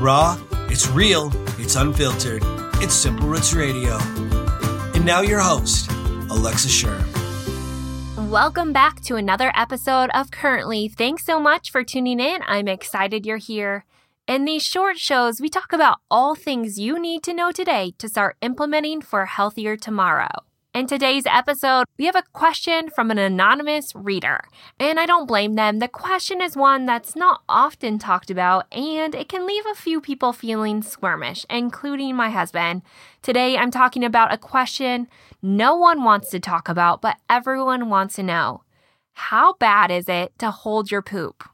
raw, 0.00 0.38
it's 0.68 0.88
real, 0.88 1.32
it's 1.58 1.74
unfiltered. 1.74 2.42
It's 2.80 2.94
Simple 2.94 3.26
Roots 3.26 3.52
Radio. 3.52 3.98
And 4.94 5.04
now 5.04 5.20
your 5.22 5.40
host, 5.40 5.90
Alexa 6.30 6.68
Schirm. 6.68 7.04
Welcome 8.30 8.72
back 8.72 9.00
to 9.02 9.16
another 9.16 9.50
episode 9.54 10.10
of 10.14 10.30
Currently. 10.30 10.88
Thanks 10.88 11.24
so 11.24 11.40
much 11.40 11.72
for 11.72 11.82
tuning 11.82 12.20
in. 12.20 12.42
I'm 12.46 12.68
excited 12.68 13.26
you're 13.26 13.38
here. 13.38 13.84
In 14.28 14.44
these 14.44 14.62
short 14.62 14.98
shows, 14.98 15.40
we 15.40 15.48
talk 15.48 15.72
about 15.72 15.98
all 16.10 16.34
things 16.34 16.78
you 16.78 16.98
need 17.00 17.22
to 17.24 17.34
know 17.34 17.50
today 17.50 17.94
to 17.98 18.08
start 18.08 18.36
implementing 18.40 19.00
for 19.00 19.22
a 19.22 19.26
healthier 19.26 19.76
tomorrow. 19.76 20.44
In 20.74 20.86
today's 20.86 21.24
episode, 21.26 21.86
we 21.98 22.04
have 22.04 22.14
a 22.14 22.22
question 22.34 22.90
from 22.90 23.10
an 23.10 23.18
anonymous 23.18 23.94
reader. 23.94 24.44
And 24.78 25.00
I 25.00 25.06
don't 25.06 25.26
blame 25.26 25.54
them. 25.54 25.78
The 25.78 25.88
question 25.88 26.42
is 26.42 26.56
one 26.56 26.84
that's 26.84 27.16
not 27.16 27.40
often 27.48 27.98
talked 27.98 28.30
about, 28.30 28.72
and 28.72 29.14
it 29.14 29.30
can 29.30 29.46
leave 29.46 29.64
a 29.66 29.74
few 29.74 30.00
people 30.00 30.32
feeling 30.34 30.82
squirmish, 30.82 31.46
including 31.48 32.14
my 32.14 32.28
husband. 32.30 32.82
Today, 33.22 33.56
I'm 33.56 33.70
talking 33.70 34.04
about 34.04 34.32
a 34.32 34.38
question 34.38 35.08
no 35.40 35.74
one 35.74 36.04
wants 36.04 36.30
to 36.30 36.40
talk 36.40 36.68
about, 36.68 37.00
but 37.00 37.16
everyone 37.30 37.88
wants 37.88 38.16
to 38.16 38.22
know 38.22 38.62
How 39.14 39.54
bad 39.54 39.90
is 39.90 40.08
it 40.08 40.38
to 40.38 40.50
hold 40.50 40.90
your 40.90 41.02
poop? 41.02 41.44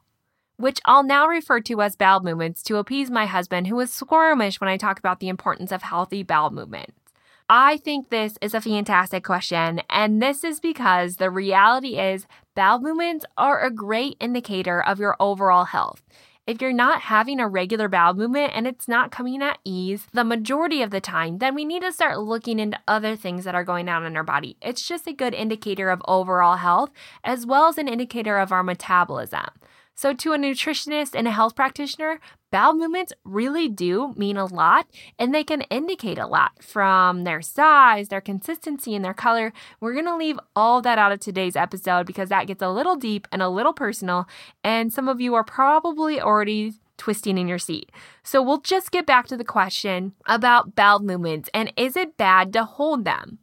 Which 0.57 0.81
I'll 0.85 1.05
now 1.05 1.27
refer 1.29 1.61
to 1.61 1.83
as 1.83 1.97
bowel 1.97 2.21
movements 2.21 2.63
to 2.65 2.77
appease 2.77 3.11
my 3.11 3.27
husband, 3.27 3.69
who 3.69 3.79
is 3.81 3.91
squirmish 3.91 4.61
when 4.61 4.69
I 4.69 4.77
talk 4.77 4.99
about 4.99 5.21
the 5.21 5.29
importance 5.29 5.71
of 5.73 5.83
healthy 5.83 6.23
bowel 6.23 6.51
movements. 6.51 7.04
I 7.49 7.77
think 7.77 8.09
this 8.09 8.39
is 8.41 8.55
a 8.55 8.61
fantastic 8.63 9.23
question, 9.23 9.83
and 9.91 10.23
this 10.23 10.45
is 10.45 10.61
because 10.61 11.17
the 11.17 11.31
reality 11.31 11.99
is 11.99 12.27
bowel 12.55 12.81
movements 12.81 13.27
are 13.37 13.63
a 13.63 13.71
great 13.71 14.17
indicator 14.19 14.83
of 14.83 14.99
your 14.99 15.15
overall 15.21 15.67
health. 15.67 16.03
If 16.47 16.63
you're 16.63 16.73
not 16.73 17.03
having 17.03 17.41
a 17.41 17.49
regular 17.49 17.87
bowel 17.89 18.15
movement 18.15 18.53
and 18.55 18.67
it's 18.67 18.89
not 18.89 19.11
coming 19.11 19.43
at 19.43 19.59
ease 19.63 20.07
the 20.13 20.25
majority 20.25 20.81
of 20.81 20.91
the 20.91 21.03
time, 21.03 21.37
then 21.37 21.55
we 21.55 21.67
need 21.67 21.83
to 21.83 21.93
start 21.93 22.19
looking 22.19 22.59
into 22.59 22.81
other 22.89 23.15
things 23.15 23.45
that 23.45 23.55
are 23.55 23.65
going 23.65 23.91
on 23.91 24.07
in 24.07 24.17
our 24.17 24.25
body. 24.25 24.57
It's 24.63 24.87
just 24.87 25.07
a 25.07 25.13
good 25.13 25.35
indicator 25.35 25.91
of 25.91 26.03
overall 26.09 26.57
health 26.57 26.93
as 27.25 27.45
well 27.45 27.69
as 27.69 27.77
an 27.77 27.89
indicator 27.89 28.39
of 28.39 28.53
our 28.53 28.63
metabolism. 28.63 29.49
So, 29.97 30.13
to 30.13 30.33
a 30.33 30.39
nutritionist 30.39 31.15
and 31.15 31.29
a 31.29 31.31
health 31.31 31.55
practitioner, 31.55 32.19
bowel 32.51 32.75
movements 32.75 33.13
really 33.25 33.69
do 33.69 34.13
mean 34.17 34.37
a 34.37 34.45
lot 34.45 34.87
and 35.19 35.33
they 35.33 35.45
can 35.45 35.63
indicate 35.63 36.19
a 36.19 36.27
lot 36.27 36.63
from 36.63 37.23
their 37.23 37.41
size, 37.41 38.09
their 38.09 38.21
consistency, 38.21 38.97
and 38.97 39.05
their 39.05 39.15
color. 39.15 39.53
We're 39.81 39.93
going 39.93 40.07
to 40.07 40.17
leave 40.17 40.39
all 40.57 40.83
that 40.83 40.99
out 40.99 41.13
of 41.13 41.21
today's 41.21 41.55
episode 41.55 42.07
because 42.07 42.29
that 42.31 42.49
gets 42.49 42.61
a 42.61 42.71
little 42.71 42.97
deep 42.97 43.29
and 43.31 43.41
a 43.41 43.49
little 43.49 43.73
personal, 43.73 44.27
and 44.65 44.93
some 44.93 45.09
of 45.09 45.21
you 45.21 45.35
are 45.35 45.45
probably 45.45 46.21
already 46.21 46.73
twisting 46.97 47.39
in 47.39 47.47
your 47.47 47.59
seat. 47.59 47.91
So, 48.25 48.43
we'll 48.43 48.61
just 48.61 48.91
get 48.91 49.07
back 49.07 49.29
to 49.29 49.37
the 49.37 49.45
question 49.45 50.15
about 50.27 50.75
bowel 50.75 50.99
movements 50.99 51.49
and 51.55 51.73
is 51.77 51.97
it 51.97 52.17
bad 52.17 52.53
to 52.55 52.65
hold 52.65 53.05
them? 53.05 53.39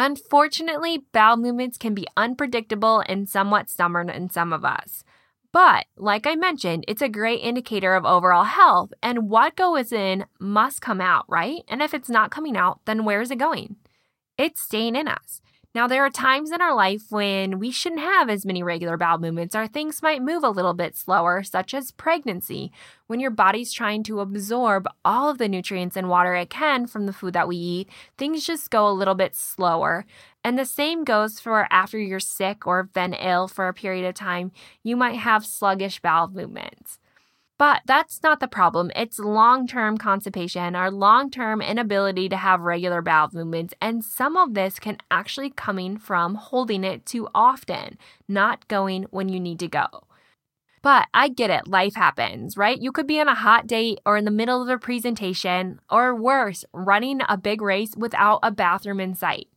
Unfortunately, 0.00 1.06
bowel 1.10 1.36
movements 1.36 1.76
can 1.76 1.92
be 1.92 2.06
unpredictable 2.16 3.02
and 3.08 3.28
somewhat 3.28 3.68
stubborn 3.68 4.08
in 4.08 4.30
some 4.30 4.52
of 4.52 4.64
us. 4.64 5.02
But, 5.52 5.86
like 5.96 6.26
I 6.26 6.34
mentioned, 6.34 6.84
it's 6.86 7.02
a 7.02 7.08
great 7.08 7.40
indicator 7.40 7.94
of 7.94 8.04
overall 8.04 8.44
health, 8.44 8.92
and 9.02 9.30
what 9.30 9.56
goes 9.56 9.92
in 9.92 10.26
must 10.38 10.82
come 10.82 11.00
out, 11.00 11.24
right? 11.28 11.62
And 11.68 11.80
if 11.82 11.94
it's 11.94 12.10
not 12.10 12.30
coming 12.30 12.56
out, 12.56 12.80
then 12.84 13.04
where 13.04 13.22
is 13.22 13.30
it 13.30 13.38
going? 13.38 13.76
It's 14.36 14.60
staying 14.60 14.94
in 14.94 15.08
us. 15.08 15.40
Now, 15.74 15.86
there 15.86 16.04
are 16.04 16.10
times 16.10 16.50
in 16.50 16.62
our 16.62 16.74
life 16.74 17.02
when 17.10 17.58
we 17.58 17.70
shouldn't 17.70 18.00
have 18.00 18.30
as 18.30 18.46
many 18.46 18.62
regular 18.62 18.96
bowel 18.96 19.18
movements, 19.18 19.54
or 19.54 19.66
things 19.66 20.02
might 20.02 20.22
move 20.22 20.42
a 20.42 20.48
little 20.48 20.72
bit 20.72 20.96
slower, 20.96 21.42
such 21.42 21.74
as 21.74 21.92
pregnancy, 21.92 22.72
when 23.06 23.20
your 23.20 23.30
body's 23.30 23.72
trying 23.72 24.02
to 24.04 24.20
absorb 24.20 24.88
all 25.04 25.28
of 25.28 25.36
the 25.36 25.48
nutrients 25.48 25.94
and 25.94 26.08
water 26.08 26.34
it 26.34 26.48
can 26.48 26.86
from 26.86 27.04
the 27.04 27.12
food 27.12 27.34
that 27.34 27.48
we 27.48 27.56
eat. 27.56 27.90
Things 28.16 28.46
just 28.46 28.70
go 28.70 28.88
a 28.88 28.92
little 28.92 29.14
bit 29.14 29.36
slower. 29.36 30.06
And 30.42 30.58
the 30.58 30.64
same 30.64 31.04
goes 31.04 31.38
for 31.38 31.68
after 31.70 31.98
you're 31.98 32.18
sick 32.18 32.66
or 32.66 32.84
been 32.84 33.12
ill 33.12 33.46
for 33.46 33.68
a 33.68 33.74
period 33.74 34.06
of 34.06 34.14
time, 34.14 34.52
you 34.82 34.96
might 34.96 35.16
have 35.16 35.44
sluggish 35.44 36.00
bowel 36.00 36.28
movements. 36.28 36.98
But 37.58 37.82
that's 37.86 38.22
not 38.22 38.38
the 38.38 38.46
problem. 38.46 38.92
It's 38.94 39.18
long 39.18 39.66
term 39.66 39.98
constipation, 39.98 40.76
our 40.76 40.92
long 40.92 41.28
term 41.28 41.60
inability 41.60 42.28
to 42.28 42.36
have 42.36 42.60
regular 42.60 43.02
bowel 43.02 43.30
movements. 43.32 43.74
And 43.82 44.04
some 44.04 44.36
of 44.36 44.54
this 44.54 44.78
can 44.78 44.98
actually 45.10 45.50
coming 45.50 45.98
from 45.98 46.36
holding 46.36 46.84
it 46.84 47.04
too 47.04 47.28
often, 47.34 47.98
not 48.28 48.68
going 48.68 49.06
when 49.10 49.28
you 49.28 49.40
need 49.40 49.58
to 49.58 49.68
go. 49.68 50.04
But 50.82 51.08
I 51.12 51.28
get 51.28 51.50
it, 51.50 51.66
life 51.66 51.96
happens, 51.96 52.56
right? 52.56 52.80
You 52.80 52.92
could 52.92 53.08
be 53.08 53.20
on 53.20 53.26
a 53.26 53.34
hot 53.34 53.66
date 53.66 53.98
or 54.06 54.16
in 54.16 54.24
the 54.24 54.30
middle 54.30 54.62
of 54.62 54.68
a 54.68 54.78
presentation, 54.78 55.80
or 55.90 56.14
worse, 56.14 56.64
running 56.72 57.20
a 57.28 57.36
big 57.36 57.60
race 57.60 57.94
without 57.96 58.38
a 58.44 58.52
bathroom 58.52 59.00
in 59.00 59.16
sight. 59.16 59.48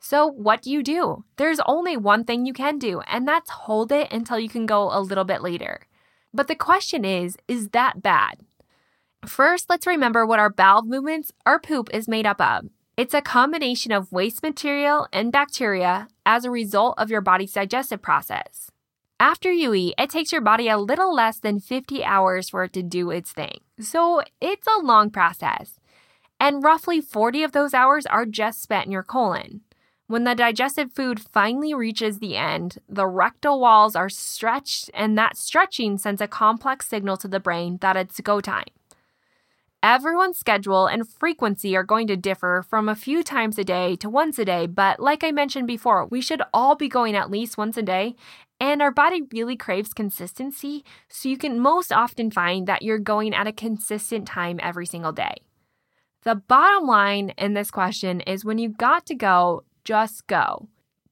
So, 0.00 0.26
what 0.26 0.62
do 0.62 0.70
you 0.70 0.82
do? 0.82 1.24
There's 1.36 1.60
only 1.66 1.98
one 1.98 2.24
thing 2.24 2.46
you 2.46 2.54
can 2.54 2.78
do, 2.78 3.02
and 3.02 3.28
that's 3.28 3.50
hold 3.50 3.92
it 3.92 4.10
until 4.10 4.38
you 4.38 4.48
can 4.48 4.64
go 4.64 4.90
a 4.90 5.00
little 5.00 5.24
bit 5.24 5.42
later. 5.42 5.86
But 6.34 6.48
the 6.48 6.54
question 6.54 7.04
is 7.04 7.36
is 7.48 7.68
that 7.70 8.02
bad? 8.02 8.40
First, 9.26 9.70
let's 9.70 9.86
remember 9.86 10.26
what 10.26 10.40
our 10.40 10.50
bowel 10.50 10.82
movements, 10.82 11.32
our 11.46 11.60
poop, 11.60 11.88
is 11.92 12.08
made 12.08 12.26
up 12.26 12.40
of. 12.40 12.68
It's 12.96 13.14
a 13.14 13.22
combination 13.22 13.92
of 13.92 14.12
waste 14.12 14.42
material 14.42 15.06
and 15.12 15.32
bacteria 15.32 16.08
as 16.26 16.44
a 16.44 16.50
result 16.50 16.94
of 16.98 17.10
your 17.10 17.20
body's 17.20 17.52
digestive 17.52 18.02
process. 18.02 18.70
After 19.20 19.52
you 19.52 19.72
eat, 19.72 19.94
it 19.98 20.10
takes 20.10 20.32
your 20.32 20.40
body 20.40 20.68
a 20.68 20.76
little 20.76 21.14
less 21.14 21.38
than 21.38 21.60
50 21.60 22.04
hours 22.04 22.48
for 22.48 22.64
it 22.64 22.72
to 22.72 22.82
do 22.82 23.10
its 23.10 23.30
thing. 23.30 23.60
So 23.78 24.22
it's 24.40 24.66
a 24.66 24.84
long 24.84 25.10
process. 25.10 25.78
And 26.40 26.64
roughly 26.64 27.00
40 27.00 27.44
of 27.44 27.52
those 27.52 27.72
hours 27.72 28.04
are 28.04 28.26
just 28.26 28.60
spent 28.60 28.86
in 28.86 28.92
your 28.92 29.04
colon. 29.04 29.60
When 30.12 30.24
the 30.24 30.34
digested 30.34 30.92
food 30.92 31.18
finally 31.18 31.72
reaches 31.72 32.18
the 32.18 32.36
end, 32.36 32.80
the 32.86 33.06
rectal 33.06 33.58
walls 33.58 33.96
are 33.96 34.10
stretched, 34.10 34.90
and 34.92 35.16
that 35.16 35.38
stretching 35.38 35.96
sends 35.96 36.20
a 36.20 36.28
complex 36.28 36.86
signal 36.86 37.16
to 37.16 37.28
the 37.28 37.40
brain 37.40 37.78
that 37.80 37.96
it's 37.96 38.20
go 38.20 38.42
time. 38.42 38.66
Everyone's 39.82 40.36
schedule 40.36 40.86
and 40.86 41.08
frequency 41.08 41.74
are 41.74 41.82
going 41.82 42.08
to 42.08 42.16
differ 42.18 42.62
from 42.68 42.90
a 42.90 42.94
few 42.94 43.22
times 43.22 43.56
a 43.56 43.64
day 43.64 43.96
to 43.96 44.10
once 44.10 44.38
a 44.38 44.44
day, 44.44 44.66
but 44.66 45.00
like 45.00 45.24
I 45.24 45.30
mentioned 45.30 45.66
before, 45.66 46.04
we 46.04 46.20
should 46.20 46.42
all 46.52 46.74
be 46.74 46.88
going 46.88 47.16
at 47.16 47.30
least 47.30 47.56
once 47.56 47.78
a 47.78 47.82
day, 47.82 48.14
and 48.60 48.82
our 48.82 48.92
body 48.92 49.22
really 49.32 49.56
craves 49.56 49.94
consistency, 49.94 50.84
so 51.08 51.30
you 51.30 51.38
can 51.38 51.58
most 51.58 51.90
often 51.90 52.30
find 52.30 52.66
that 52.66 52.82
you're 52.82 52.98
going 52.98 53.32
at 53.32 53.46
a 53.46 53.50
consistent 53.50 54.26
time 54.28 54.60
every 54.62 54.84
single 54.84 55.12
day. 55.12 55.36
The 56.24 56.34
bottom 56.34 56.86
line 56.86 57.30
in 57.38 57.54
this 57.54 57.70
question 57.70 58.20
is 58.20 58.44
when 58.44 58.58
you 58.58 58.68
got 58.68 59.06
to 59.06 59.14
go, 59.14 59.64
just 59.84 60.26
go. 60.26 60.68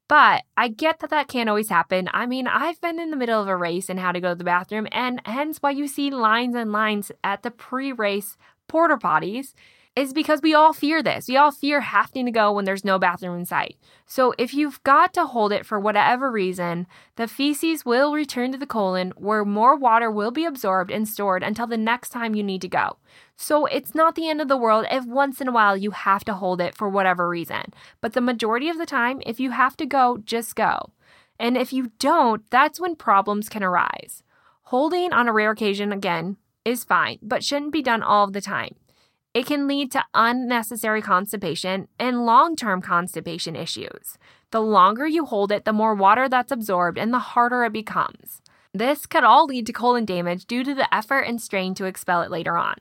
But 0.09 0.43
I 0.57 0.69
get 0.69 0.99
that 0.99 1.11
that 1.11 1.29
can't 1.29 1.49
always 1.49 1.69
happen. 1.69 2.11
I 2.13 2.27
mean, 2.27 2.49
I've 2.49 2.81
been 2.81 2.99
in 2.99 3.11
the 3.11 3.17
middle 3.17 3.41
of 3.41 3.47
a 3.47 3.57
race 3.57 3.89
and 3.89 4.01
had 4.01 4.13
to 4.13 4.21
go 4.21 4.31
to 4.31 4.35
the 4.35 4.43
bathroom, 4.43 4.89
and 4.91 5.23
hence 5.25 5.59
why 5.59 5.71
you 5.71 5.87
see 5.87 6.11
lines 6.11 6.57
and 6.57 6.73
lines 6.73 7.13
at 7.23 7.43
the 7.43 7.51
pre 7.53 7.93
race 7.93 8.37
porta 8.67 8.97
potties 8.97 9.55
is 10.01 10.15
because 10.15 10.41
we 10.41 10.55
all 10.55 10.73
fear 10.73 11.03
this. 11.03 11.29
We 11.29 11.37
all 11.37 11.51
fear 11.51 11.83
having 11.83 12.25
to 12.25 12.33
go 12.33 12.53
when 12.53 12.65
there's 12.65 12.87
no 12.87 12.99
bathroom 12.99 13.39
in 13.39 13.45
sight. 13.45 13.77
So 14.07 14.33
if 14.39 14.55
you've 14.55 14.83
got 14.83 15.13
to 15.13 15.27
hold 15.27 15.53
it 15.53 15.67
for 15.67 15.79
whatever 15.79 16.33
reason, 16.33 16.87
the 17.17 17.29
feces 17.29 17.85
will 17.85 18.15
return 18.15 18.51
to 18.53 18.59
the 18.59 18.67
colon 18.67 19.13
where 19.19 19.45
more 19.45 19.77
water 19.77 20.11
will 20.11 20.31
be 20.31 20.47
absorbed 20.47 20.91
and 20.91 21.07
stored 21.07 21.43
until 21.43 21.67
the 21.67 21.77
next 21.77 22.09
time 22.09 22.35
you 22.35 22.43
need 22.43 22.63
to 22.63 22.69
go. 22.69 22.97
So 23.37 23.67
it's 23.67 23.95
not 23.95 24.15
the 24.15 24.27
end 24.31 24.41
of 24.41 24.49
the 24.49 24.57
world 24.57 24.87
if 24.91 25.05
once 25.05 25.39
in 25.39 25.49
a 25.49 25.53
while 25.53 25.77
you 25.77 25.91
have 25.91 26.25
to 26.25 26.35
hold 26.35 26.63
it 26.63 26.75
for 26.75 26.89
whatever 26.89 27.29
reason. 27.29 27.75
But 28.01 28.15
the 28.15 28.23
majority 28.23 28.71
of 28.71 28.79
the 28.79 28.87
time, 28.87 29.21
if 29.27 29.39
you 29.39 29.51
have 29.51 29.77
to 29.77 29.87
go, 29.87 30.17
just 30.25 30.57
go. 30.57 30.93
And 31.39 31.59
if 31.59 31.75
you 31.75 31.93
don't, 31.99 32.43
that's 32.51 32.81
when 32.81 32.97
problems 32.97 33.51
can 33.51 33.63
arise. 33.63 34.23
Holding 34.63 35.13
on 35.13 35.29
a 35.29 35.33
rare 35.33 35.51
occasion, 35.51 35.93
again, 35.93 36.39
is 36.65 36.85
fine, 36.85 37.19
but 37.21 37.45
shouldn't 37.45 37.73
be 37.73 37.83
done 37.83 38.03
all 38.03 38.31
the 38.31 38.41
time. 38.41 38.77
It 39.33 39.47
can 39.47 39.69
lead 39.69 39.93
to 39.93 40.05
unnecessary 40.13 41.01
constipation 41.01 41.87
and 41.99 42.27
long 42.27 42.57
term 42.57 42.83
constipation 42.83 43.55
issues. 43.55 44.19
The 44.51 44.61
longer 44.61 45.07
you 45.07 45.25
hold 45.25 45.53
it, 45.53 45.65
the 45.65 45.73
more 45.73 45.95
water 45.95 46.29
that's 46.29 46.51
absorbed 46.51 46.99
and 46.99 47.15
the 47.15 47.21
harder 47.21 47.65
it 47.65 47.73
becomes. 47.73 48.43
This 48.75 49.07
could 49.07 49.23
all 49.23 49.47
lead 49.47 49.67
to 49.67 49.73
colon 49.73 50.05
damage 50.05 50.47
due 50.47 50.65
to 50.65 50.75
the 50.75 50.93
effort 50.93 51.21
and 51.21 51.41
strain 51.41 51.75
to 51.75 51.85
expel 51.85 52.23
it 52.23 52.31
later 52.31 52.57
on. 52.57 52.77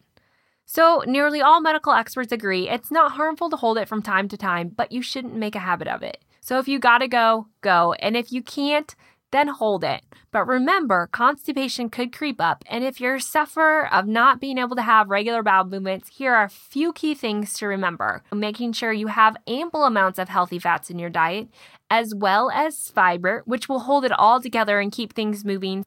So, 0.66 1.04
nearly 1.08 1.42
all 1.42 1.62
medical 1.62 1.94
experts 1.94 2.32
agree 2.32 2.70
it's 2.70 2.92
not 2.92 3.14
harmful 3.14 3.50
to 3.50 3.56
hold 3.56 3.78
it 3.80 3.88
from 3.88 4.04
time 4.04 4.28
to 4.30 4.38
time, 4.38 4.70
but 4.70 4.92
you 4.92 5.02
shouldn't 5.02 5.36
make 5.36 5.56
a 5.56 5.60
habit 5.60 5.88
of 5.88 6.04
it. 6.04 6.24
So, 6.42 6.60
if 6.60 6.68
you 6.68 6.80
gotta 6.80 7.08
go, 7.08 7.48
go. 7.62 7.94
And 7.94 8.16
if 8.16 8.32
you 8.32 8.44
can't, 8.44 8.96
then 9.32 9.48
hold 9.48 9.84
it. 9.84 10.02
But 10.32 10.46
remember, 10.48 11.08
constipation 11.12 11.90
could 11.90 12.16
creep 12.16 12.40
up, 12.40 12.64
and 12.68 12.84
if 12.84 13.02
you're 13.02 13.16
a 13.16 13.22
sufferer 13.22 13.92
of 13.92 14.08
not 14.08 14.40
being 14.40 14.58
able 14.58 14.76
to 14.76 14.82
have 14.82 15.10
regular 15.10 15.44
bowel 15.44 15.66
movements, 15.66 16.10
here 16.10 16.34
are 16.34 16.46
a 16.46 16.50
few 16.50 16.94
key 16.94 17.16
things 17.16 17.54
to 17.54 17.68
remember. 17.68 18.24
Making 18.34 18.74
sure 18.74 18.94
you 18.94 19.08
have 19.08 19.38
ample 19.48 19.86
amounts 19.86 20.20
of 20.20 20.30
healthy 20.30 20.60
fats 20.60 20.90
in 20.90 21.00
your 21.00 21.10
diet, 21.10 21.48
as 21.90 22.14
well 22.16 22.52
as 22.52 22.90
fiber, 22.90 23.42
which 23.46 23.68
will 23.68 23.80
hold 23.80 24.06
it 24.06 24.12
all 24.12 24.42
together 24.42 24.80
and 24.80 24.92
keep 24.92 25.14
things 25.14 25.44
moving. 25.44 25.84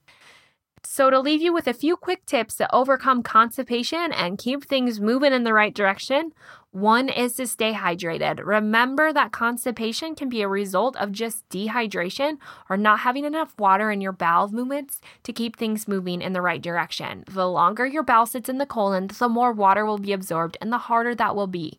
So, 0.85 1.11
to 1.11 1.21
leave 1.21 1.41
you 1.41 1.53
with 1.53 1.69
a 1.69 1.75
few 1.75 1.97
quick 1.97 2.27
tips 2.27 2.57
to 2.57 2.75
overcome 2.75 3.23
constipation 3.23 4.13
and 4.13 4.37
keep 4.37 4.65
things 4.65 5.01
moving 5.01 5.33
in 5.33 5.45
the 5.45 5.53
right 5.53 5.73
direction, 5.73 6.33
one 6.73 7.09
is 7.09 7.35
to 7.35 7.47
stay 7.47 7.73
hydrated. 7.73 8.45
Remember 8.45 9.13
that 9.13 9.31
constipation 9.31 10.17
can 10.17 10.29
be 10.29 10.43
a 10.43 10.49
result 10.49 10.97
of 10.97 11.13
just 11.13 11.49
dehydration 11.51 12.39
or 12.69 12.77
not 12.77 13.01
having 13.01 13.25
enough 13.25 13.55
water 13.59 13.91
in 13.91 14.01
your 14.01 14.13
bowel 14.13 14.49
movements 14.49 15.01
to 15.23 15.33
keep 15.33 15.57
things 15.57 15.87
moving 15.87 16.21
in 16.21 16.33
the 16.33 16.43
right 16.43 16.61
direction. 16.61 17.25
The 17.31 17.49
longer 17.49 17.87
your 17.87 18.03
bowel 18.03 18.27
sits 18.27 18.49
in 18.49 18.59
the 18.59 18.67
colon, 18.67 19.07
the 19.07 19.29
more 19.29 19.53
water 19.53 19.85
will 19.85 19.99
be 19.99 20.13
absorbed 20.13 20.57
and 20.61 20.73
the 20.73 20.79
harder 20.79 21.15
that 21.15 21.37
will 21.37 21.47
be. 21.47 21.79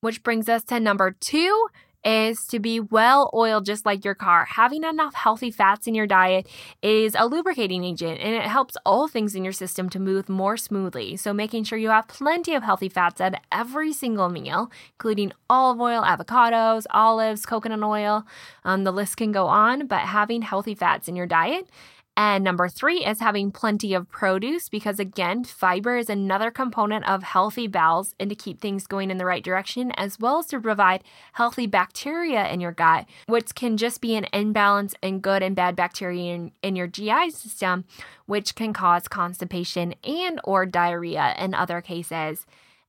Which 0.00 0.22
brings 0.22 0.48
us 0.48 0.62
to 0.64 0.80
number 0.80 1.10
two 1.10 1.66
is 2.04 2.46
to 2.46 2.58
be 2.58 2.80
well 2.80 3.30
oiled 3.34 3.66
just 3.66 3.84
like 3.84 4.04
your 4.04 4.14
car. 4.14 4.44
Having 4.46 4.84
enough 4.84 5.14
healthy 5.14 5.50
fats 5.50 5.86
in 5.86 5.94
your 5.94 6.06
diet 6.06 6.46
is 6.82 7.14
a 7.18 7.26
lubricating 7.26 7.84
agent 7.84 8.20
and 8.20 8.34
it 8.34 8.42
helps 8.42 8.76
all 8.86 9.08
things 9.08 9.34
in 9.34 9.44
your 9.44 9.52
system 9.52 9.88
to 9.90 10.00
move 10.00 10.28
more 10.28 10.56
smoothly. 10.56 11.16
So, 11.16 11.32
making 11.32 11.64
sure 11.64 11.78
you 11.78 11.90
have 11.90 12.08
plenty 12.08 12.54
of 12.54 12.62
healthy 12.62 12.88
fats 12.88 13.20
at 13.20 13.42
every 13.52 13.92
single 13.92 14.28
meal, 14.28 14.70
including 14.94 15.32
olive 15.48 15.80
oil, 15.80 16.02
avocados, 16.02 16.86
olives, 16.90 17.44
coconut 17.44 17.82
oil, 17.82 18.24
um, 18.64 18.84
the 18.84 18.92
list 18.92 19.16
can 19.16 19.32
go 19.32 19.46
on, 19.46 19.86
but 19.86 20.00
having 20.00 20.42
healthy 20.42 20.74
fats 20.74 21.08
in 21.08 21.16
your 21.16 21.26
diet 21.26 21.68
and 22.16 22.44
number 22.44 22.68
three 22.68 23.04
is 23.04 23.20
having 23.20 23.50
plenty 23.50 23.94
of 23.94 24.08
produce 24.10 24.68
because, 24.68 24.98
again, 24.98 25.44
fiber 25.44 25.96
is 25.96 26.10
another 26.10 26.50
component 26.50 27.08
of 27.08 27.22
healthy 27.22 27.66
bowels 27.66 28.14
and 28.20 28.28
to 28.28 28.36
keep 28.36 28.60
things 28.60 28.86
going 28.86 29.10
in 29.10 29.18
the 29.18 29.24
right 29.24 29.42
direction, 29.42 29.92
as 29.92 30.18
well 30.18 30.40
as 30.40 30.46
to 30.46 30.60
provide 30.60 31.04
healthy 31.34 31.66
bacteria 31.66 32.46
in 32.48 32.60
your 32.60 32.72
gut, 32.72 33.06
which 33.26 33.54
can 33.54 33.76
just 33.76 34.00
be 34.00 34.16
an 34.16 34.26
imbalance 34.32 34.94
in 35.02 35.20
good 35.20 35.42
and 35.42 35.56
bad 35.56 35.76
bacteria 35.76 36.34
in, 36.34 36.52
in 36.62 36.76
your 36.76 36.86
GI 36.86 37.30
system, 37.30 37.84
which 38.26 38.54
can 38.54 38.72
cause 38.72 39.08
constipation 39.08 39.94
and 40.04 40.40
or 40.44 40.66
diarrhea 40.66 41.34
in 41.38 41.54
other 41.54 41.80
cases. 41.80 42.44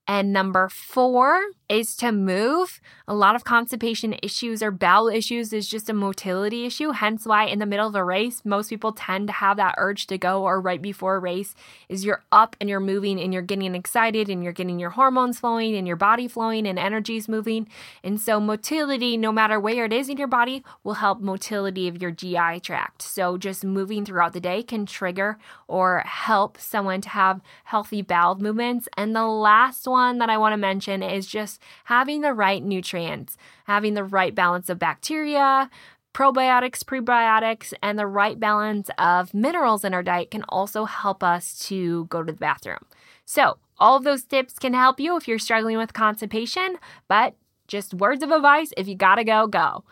And 0.07 0.33
number 0.33 0.67
four 0.67 1.41
is 1.71 1.95
to 1.95 2.11
move. 2.11 2.81
A 3.07 3.15
lot 3.15 3.33
of 3.33 3.45
constipation 3.45 4.13
issues 4.21 4.61
or 4.61 4.71
bowel 4.71 5.07
issues 5.07 5.53
is 5.53 5.69
just 5.69 5.89
a 5.89 5.93
motility 5.93 6.65
issue. 6.65 6.91
Hence 6.91 7.25
why 7.25 7.45
in 7.45 7.59
the 7.59 7.65
middle 7.65 7.87
of 7.87 7.95
a 7.95 8.03
race, 8.03 8.41
most 8.43 8.69
people 8.69 8.91
tend 8.91 9.27
to 9.27 9.33
have 9.33 9.55
that 9.55 9.75
urge 9.77 10.05
to 10.07 10.17
go 10.17 10.43
or 10.43 10.59
right 10.59 10.81
before 10.81 11.15
a 11.15 11.19
race 11.19 11.55
is 11.87 12.03
you're 12.03 12.25
up 12.29 12.57
and 12.59 12.69
you're 12.69 12.81
moving 12.81 13.21
and 13.21 13.31
you're 13.31 13.41
getting 13.41 13.73
excited 13.73 14.27
and 14.27 14.43
you're 14.43 14.51
getting 14.51 14.79
your 14.79 14.89
hormones 14.89 15.39
flowing 15.39 15.73
and 15.75 15.87
your 15.87 15.95
body 15.95 16.27
flowing 16.27 16.67
and 16.67 16.77
energy's 16.77 17.29
moving. 17.29 17.69
And 18.03 18.19
so 18.19 18.41
motility, 18.41 19.15
no 19.15 19.31
matter 19.31 19.57
where 19.57 19.85
it 19.85 19.93
is 19.93 20.09
in 20.09 20.17
your 20.17 20.27
body, 20.27 20.65
will 20.83 20.95
help 20.95 21.21
motility 21.21 21.87
of 21.87 22.01
your 22.01 22.11
GI 22.11 22.59
tract. 22.59 23.01
So 23.01 23.37
just 23.37 23.63
moving 23.63 24.03
throughout 24.03 24.33
the 24.33 24.41
day 24.41 24.61
can 24.61 24.85
trigger 24.85 25.37
or 25.69 26.03
help 26.05 26.57
someone 26.57 26.99
to 26.99 27.09
have 27.09 27.39
healthy 27.63 28.01
bowel 28.01 28.35
movements. 28.35 28.89
And 28.97 29.15
the 29.15 29.25
last 29.25 29.87
one 29.87 30.17
that 30.17 30.29
I 30.29 30.37
want 30.37 30.51
to 30.51 30.57
mention 30.57 31.01
is 31.01 31.25
just 31.25 31.60
having 31.85 32.21
the 32.21 32.33
right 32.33 32.63
nutrients, 32.63 33.37
having 33.65 33.93
the 33.93 34.03
right 34.03 34.33
balance 34.33 34.69
of 34.69 34.79
bacteria, 34.79 35.69
probiotics, 36.13 36.83
prebiotics, 36.83 37.73
and 37.81 37.97
the 37.97 38.07
right 38.07 38.39
balance 38.39 38.89
of 38.97 39.33
minerals 39.33 39.83
in 39.83 39.93
our 39.93 40.03
diet 40.03 40.31
can 40.31 40.43
also 40.49 40.85
help 40.85 41.23
us 41.23 41.57
to 41.67 42.05
go 42.05 42.23
to 42.23 42.31
the 42.31 42.37
bathroom. 42.37 42.85
So, 43.25 43.57
all 43.77 43.97
of 43.97 44.03
those 44.03 44.23
tips 44.23 44.59
can 44.59 44.73
help 44.73 44.99
you 44.99 45.17
if 45.17 45.27
you're 45.27 45.39
struggling 45.39 45.77
with 45.77 45.93
constipation, 45.93 46.77
but 47.07 47.35
just 47.67 47.93
words 47.93 48.21
of 48.21 48.31
advice 48.31 48.71
if 48.77 48.87
you 48.87 48.95
gotta 48.95 49.23
go, 49.23 49.47
go. 49.47 49.83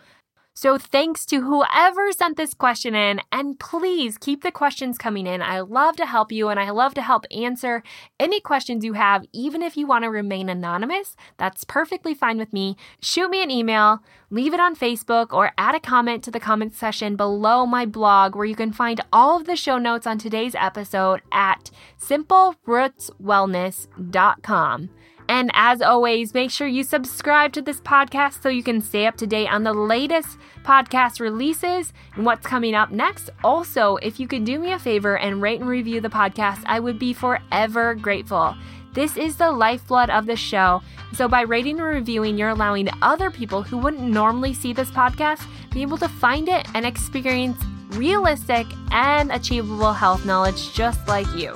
So, 0.52 0.78
thanks 0.78 1.24
to 1.26 1.42
whoever 1.42 2.10
sent 2.12 2.36
this 2.36 2.54
question 2.54 2.94
in, 2.94 3.20
and 3.30 3.58
please 3.58 4.18
keep 4.18 4.42
the 4.42 4.50
questions 4.50 4.98
coming 4.98 5.26
in. 5.26 5.40
I 5.40 5.60
love 5.60 5.96
to 5.96 6.04
help 6.06 6.32
you 6.32 6.48
and 6.48 6.58
I 6.58 6.70
love 6.70 6.94
to 6.94 7.02
help 7.02 7.24
answer 7.30 7.82
any 8.18 8.40
questions 8.40 8.84
you 8.84 8.94
have, 8.94 9.24
even 9.32 9.62
if 9.62 9.76
you 9.76 9.86
want 9.86 10.02
to 10.04 10.10
remain 10.10 10.48
anonymous. 10.48 11.14
That's 11.38 11.64
perfectly 11.64 12.14
fine 12.14 12.36
with 12.36 12.52
me. 12.52 12.76
Shoot 13.00 13.30
me 13.30 13.42
an 13.42 13.50
email, 13.50 14.00
leave 14.28 14.52
it 14.52 14.60
on 14.60 14.76
Facebook, 14.76 15.32
or 15.32 15.52
add 15.56 15.74
a 15.74 15.80
comment 15.80 16.22
to 16.24 16.30
the 16.30 16.40
comment 16.40 16.74
section 16.74 17.16
below 17.16 17.64
my 17.64 17.86
blog, 17.86 18.34
where 18.34 18.44
you 18.44 18.56
can 18.56 18.72
find 18.72 19.00
all 19.12 19.36
of 19.36 19.46
the 19.46 19.56
show 19.56 19.78
notes 19.78 20.06
on 20.06 20.18
today's 20.18 20.54
episode 20.56 21.22
at 21.32 21.70
simplerootswellness.com. 21.98 24.90
And 25.30 25.52
as 25.54 25.80
always, 25.80 26.34
make 26.34 26.50
sure 26.50 26.66
you 26.66 26.82
subscribe 26.82 27.52
to 27.52 27.62
this 27.62 27.80
podcast 27.80 28.42
so 28.42 28.48
you 28.48 28.64
can 28.64 28.80
stay 28.80 29.06
up 29.06 29.16
to 29.18 29.28
date 29.28 29.46
on 29.46 29.62
the 29.62 29.72
latest 29.72 30.36
podcast 30.64 31.20
releases 31.20 31.92
and 32.16 32.26
what's 32.26 32.44
coming 32.44 32.74
up 32.74 32.90
next. 32.90 33.30
Also, 33.44 33.94
if 33.98 34.18
you 34.18 34.26
could 34.26 34.44
do 34.44 34.58
me 34.58 34.72
a 34.72 34.78
favor 34.80 35.16
and 35.16 35.40
rate 35.40 35.60
and 35.60 35.68
review 35.68 36.00
the 36.00 36.08
podcast, 36.08 36.64
I 36.66 36.80
would 36.80 36.98
be 36.98 37.12
forever 37.12 37.94
grateful. 37.94 38.56
This 38.92 39.16
is 39.16 39.36
the 39.36 39.52
lifeblood 39.52 40.10
of 40.10 40.26
the 40.26 40.34
show. 40.34 40.82
So, 41.12 41.28
by 41.28 41.42
rating 41.42 41.78
and 41.78 41.86
reviewing, 41.86 42.36
you're 42.36 42.48
allowing 42.48 42.88
other 43.00 43.30
people 43.30 43.62
who 43.62 43.78
wouldn't 43.78 44.02
normally 44.02 44.52
see 44.52 44.72
this 44.72 44.90
podcast 44.90 45.46
be 45.72 45.82
able 45.82 45.98
to 45.98 46.08
find 46.08 46.48
it 46.48 46.66
and 46.74 46.84
experience 46.84 47.62
realistic 47.90 48.66
and 48.90 49.30
achievable 49.30 49.92
health 49.92 50.26
knowledge 50.26 50.74
just 50.74 51.06
like 51.06 51.32
you. 51.36 51.54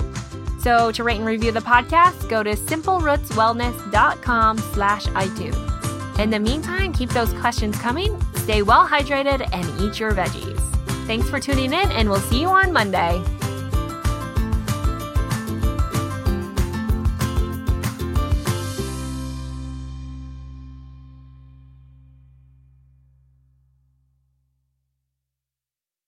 So 0.65 0.91
to 0.93 1.05
rate 1.05 1.19
and 1.19 1.27
review 1.27 1.53
the 1.53 1.61
podcast, 1.61 2.31
go 2.31 2.43
to 2.43 2.57
simplerootswellness.com 2.57 4.59
slash 4.59 5.05
iTunes. 5.09 6.19
In 6.19 6.31
the 6.31 6.41
meantime, 6.41 6.95
keep 6.95 7.11
those 7.11 7.35
questions 7.35 7.77
coming, 7.77 8.19
stay 8.37 8.63
well 8.63 8.89
hydrated, 8.89 9.47
and 9.53 9.81
eat 9.81 10.01
your 10.01 10.13
veggies. 10.13 10.59
Thanks 11.07 11.29
for 11.29 11.39
tuning 11.39 11.75
in, 11.75 11.93
and 11.93 12.09
we'll 12.09 12.21
see 12.21 12.41
you 12.41 12.49
on 12.49 12.73
Monday. 12.73 13.23